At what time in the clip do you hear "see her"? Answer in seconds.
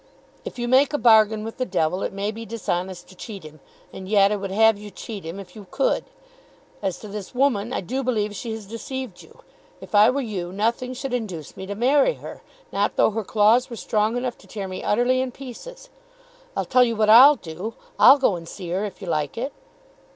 18.49-18.83